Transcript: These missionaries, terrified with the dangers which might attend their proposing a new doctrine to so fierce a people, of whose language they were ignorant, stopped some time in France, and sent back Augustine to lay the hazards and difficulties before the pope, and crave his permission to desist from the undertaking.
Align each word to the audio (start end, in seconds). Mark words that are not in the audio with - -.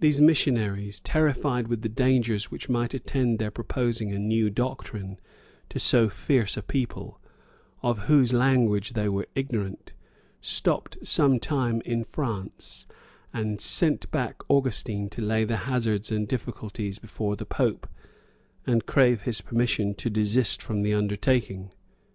These 0.00 0.20
missionaries, 0.20 1.00
terrified 1.00 1.68
with 1.68 1.80
the 1.80 1.88
dangers 1.88 2.50
which 2.50 2.68
might 2.68 2.92
attend 2.92 3.38
their 3.38 3.50
proposing 3.50 4.12
a 4.12 4.18
new 4.18 4.50
doctrine 4.50 5.18
to 5.70 5.78
so 5.78 6.10
fierce 6.10 6.58
a 6.58 6.62
people, 6.62 7.18
of 7.82 8.08
whose 8.10 8.34
language 8.34 8.90
they 8.92 9.08
were 9.08 9.26
ignorant, 9.34 9.94
stopped 10.42 10.98
some 11.02 11.40
time 11.40 11.80
in 11.86 12.04
France, 12.04 12.86
and 13.32 13.58
sent 13.58 14.10
back 14.10 14.38
Augustine 14.50 15.08
to 15.08 15.22
lay 15.22 15.44
the 15.44 15.56
hazards 15.64 16.12
and 16.12 16.28
difficulties 16.28 16.98
before 16.98 17.34
the 17.34 17.46
pope, 17.46 17.88
and 18.66 18.84
crave 18.84 19.22
his 19.22 19.40
permission 19.40 19.94
to 19.94 20.10
desist 20.10 20.60
from 20.60 20.82
the 20.82 20.92
undertaking. 20.92 21.70